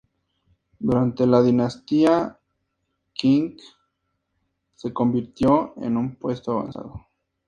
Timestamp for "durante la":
0.79-1.43